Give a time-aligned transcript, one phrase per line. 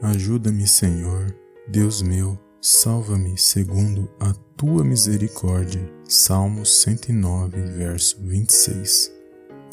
[0.00, 1.34] Ajuda-me, Senhor,
[1.66, 5.82] Deus meu, salva-me segundo a tua misericórdia.
[6.08, 9.12] Salmos 109, verso 26.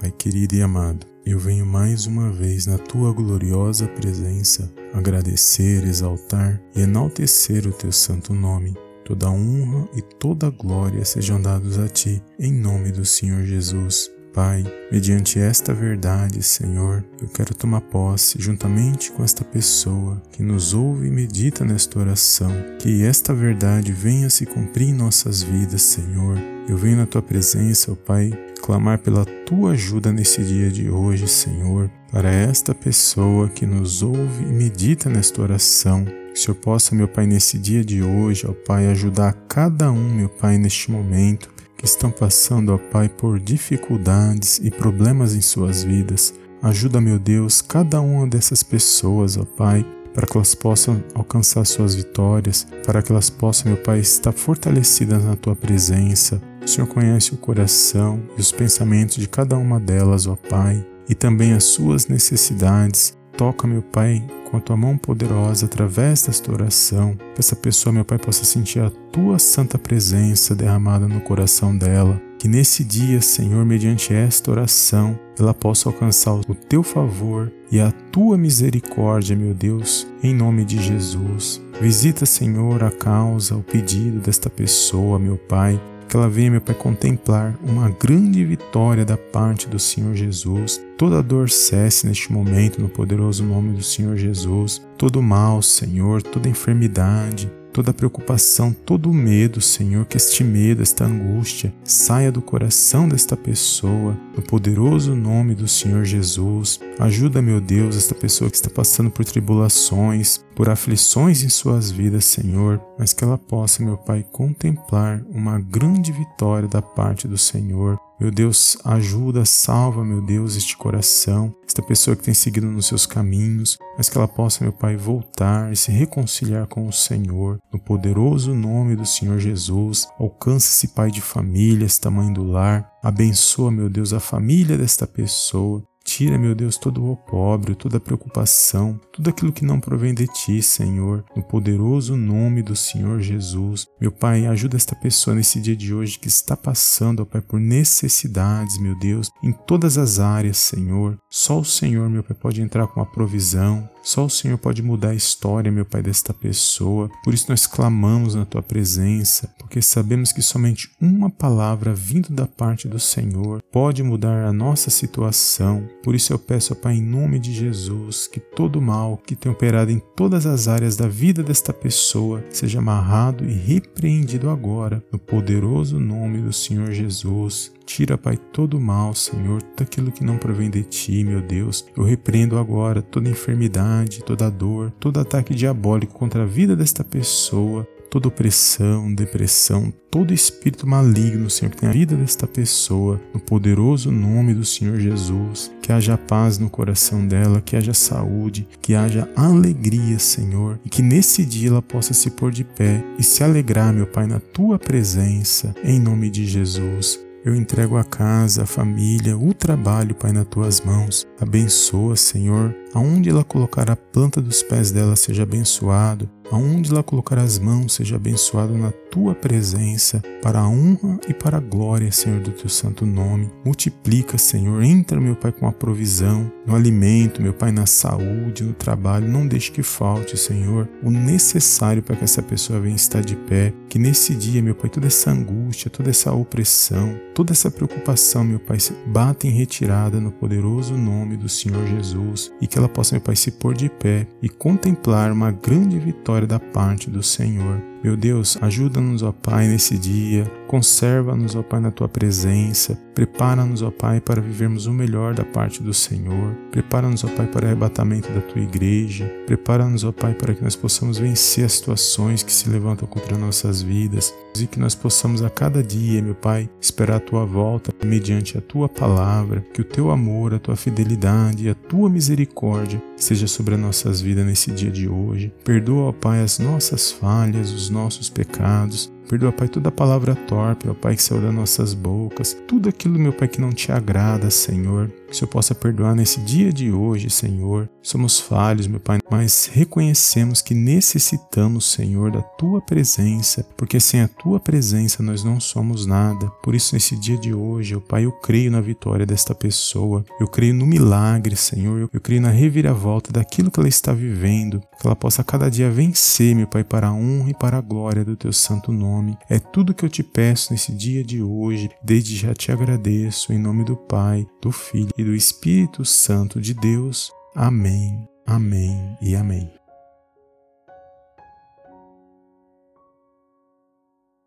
[0.00, 6.58] Pai querido e amado, eu venho mais uma vez na tua gloriosa presença agradecer, exaltar
[6.74, 8.74] e enaltecer o teu santo nome.
[9.04, 14.13] Toda honra e toda glória sejam dados a ti, em nome do Senhor Jesus.
[14.34, 20.74] Pai, mediante esta verdade, Senhor, eu quero tomar posse juntamente com esta pessoa que nos
[20.74, 26.36] ouve e medita nesta oração, que esta verdade venha se cumprir em nossas vidas, Senhor.
[26.68, 31.28] Eu venho na tua presença, ó Pai, clamar pela tua ajuda nesse dia de hoje,
[31.28, 36.04] Senhor, para esta pessoa que nos ouve e medita nesta oração.
[36.04, 40.12] Que o Senhor possa, meu Pai, nesse dia de hoje, ó Pai, ajudar cada um,
[40.12, 41.53] meu Pai, neste momento
[41.84, 46.32] que estão passando, ó Pai, por dificuldades e problemas em suas vidas.
[46.62, 49.84] Ajuda, meu Deus, cada uma dessas pessoas, ó Pai,
[50.14, 55.22] para que elas possam alcançar suas vitórias, para que elas possam, meu Pai, estar fortalecidas
[55.22, 56.40] na tua presença.
[56.64, 61.14] O Senhor conhece o coração e os pensamentos de cada uma delas, ó Pai, e
[61.14, 63.14] também as suas necessidades.
[63.36, 68.04] Toca, meu Pai, com a tua mão poderosa através desta oração, que essa pessoa, meu
[68.04, 72.20] Pai, possa sentir a tua santa presença derramada no coração dela.
[72.38, 77.90] Que nesse dia, Senhor, mediante esta oração, ela possa alcançar o teu favor e a
[77.90, 81.60] tua misericórdia, meu Deus, em nome de Jesus.
[81.80, 85.80] Visita, Senhor, a causa, o pedido desta pessoa, meu Pai,
[86.16, 90.80] ela venha, meu Pai, contemplar uma grande vitória da parte do Senhor Jesus.
[90.96, 94.80] Toda dor cesse neste momento, no poderoso nome do Senhor Jesus.
[94.96, 101.74] Todo mal, Senhor, toda enfermidade, toda preocupação, todo medo, Senhor, que este medo, esta angústia
[101.82, 106.78] saia do coração desta pessoa, no poderoso nome do Senhor Jesus.
[107.00, 112.24] Ajuda, meu Deus, esta pessoa que está passando por tribulações, por aflições em suas vidas,
[112.24, 117.98] Senhor, mas que ela possa, meu Pai, contemplar uma grande vitória da parte do Senhor.
[118.20, 123.06] Meu Deus, ajuda, salva, meu Deus, este coração, esta pessoa que tem seguido nos seus
[123.06, 127.58] caminhos, mas que ela possa, meu Pai, voltar e se reconciliar com o Senhor.
[127.72, 132.88] No poderoso nome do Senhor Jesus, alcance esse pai de família, esta mãe do lar,
[133.02, 135.82] abençoa, meu Deus, a família desta pessoa.
[136.16, 140.28] Tira, meu Deus, todo o opróbrio, toda a preocupação, tudo aquilo que não provém de
[140.28, 143.84] ti, Senhor, no poderoso nome do Senhor Jesus.
[144.00, 147.58] Meu Pai, ajuda esta pessoa nesse dia de hoje que está passando, ó Pai, por
[147.58, 151.18] necessidades, meu Deus, em todas as áreas, Senhor.
[151.28, 155.10] Só o Senhor, meu Pai, pode entrar com a provisão, só o Senhor pode mudar
[155.10, 157.10] a história, meu Pai, desta pessoa.
[157.24, 162.46] Por isso nós clamamos na tua presença, porque sabemos que somente uma palavra vindo da
[162.46, 165.88] parte do Senhor pode mudar a nossa situação.
[166.02, 169.90] Por isso eu peço, Pai, em nome de Jesus, que todo mal que tem operado
[169.90, 175.98] em todas as áreas da vida desta pessoa seja amarrado e repreendido agora, no poderoso
[175.98, 177.72] nome do Senhor Jesus.
[177.86, 181.84] Tira, Pai, todo o mal, Senhor, tudo aquilo que não provém de Ti, meu Deus.
[181.96, 183.84] Eu repreendo agora toda enfermidade,
[184.24, 190.86] toda dor, todo ataque diabólico contra a vida desta pessoa, toda opressão, depressão, todo espírito
[190.86, 195.72] maligno, Senhor, que tem a vida desta pessoa, no poderoso nome do Senhor Jesus.
[195.82, 201.02] Que haja paz no coração dela, que haja saúde, que haja alegria, Senhor, e que
[201.02, 204.78] nesse dia ela possa se pôr de pé e se alegrar, meu Pai, na tua
[204.78, 207.18] presença, em nome de Jesus.
[207.44, 211.26] Eu entrego a casa, a família, o trabalho, Pai, nas tuas mãos.
[211.38, 217.38] Abençoa, Senhor, aonde ela colocar a planta dos pés dela seja abençoado, aonde ela colocar
[217.38, 222.40] as mãos seja abençoado na tua presença, para a honra e para a glória, Senhor,
[222.40, 223.50] do teu santo nome.
[223.64, 228.72] Multiplica, Senhor, entra, meu Pai, com a provisão, no alimento, meu Pai, na saúde, no
[228.72, 233.36] trabalho, não deixe que falte, Senhor, o necessário para que essa pessoa venha estar de
[233.36, 238.44] pé, que nesse dia, meu Pai, toda essa angústia, toda essa opressão, toda essa preocupação,
[238.44, 242.52] meu Pai, se bata em retirada no poderoso nome do Senhor Jesus.
[242.60, 245.98] E que ela possa, meu Pai, se pôr de pé e contemplar uma grande
[246.34, 247.93] vitória da parte do Senhor.
[248.04, 250.44] Meu Deus, ajuda-nos, ó Pai, nesse dia.
[250.66, 252.98] Conserva-nos, ó Pai, na tua presença.
[253.14, 256.54] Prepara-nos, ó Pai, para vivermos o melhor da parte do Senhor.
[256.70, 259.24] Prepara-nos, ó Pai, para o arrebatamento da tua igreja.
[259.46, 263.80] Prepara-nos, ó Pai, para que nós possamos vencer as situações que se levantam contra nossas
[263.80, 268.58] vidas e que nós possamos a cada dia, meu Pai, esperar a tua volta mediante
[268.58, 273.46] a tua palavra, que o teu amor, a tua fidelidade e a tua misericórdia seja
[273.46, 275.52] sobre as nossas vidas nesse dia de hoje.
[275.64, 279.10] Perdoa, ó Pai, as nossas falhas, os nossos pecados.
[279.28, 282.54] Perdoa, Pai, toda palavra torpe, ó Pai, que saiu das nossas bocas.
[282.68, 285.08] Tudo aquilo, meu Pai, que não te agrada, Senhor.
[285.26, 287.88] Que o Senhor possa perdoar nesse dia de hoje, Senhor.
[288.02, 294.28] Somos falhos, meu Pai, mas reconhecemos que necessitamos, Senhor, da Tua presença, porque sem a
[294.28, 296.46] Tua presença nós não somos nada.
[296.62, 300.22] Por isso, nesse dia de hoje, ó Pai, eu creio na vitória desta pessoa.
[300.38, 302.10] Eu creio no milagre, Senhor.
[302.12, 304.82] Eu creio na reviravolta daquilo que ela está vivendo.
[305.04, 308.24] Que ela possa cada dia vencer, meu Pai, para a honra e para a glória
[308.24, 309.36] do Teu santo nome.
[309.50, 311.90] É tudo que eu te peço nesse dia de hoje.
[312.02, 316.72] Desde já te agradeço, em nome do Pai, do Filho e do Espírito Santo de
[316.72, 317.30] Deus.
[317.54, 319.83] Amém, amém e amém.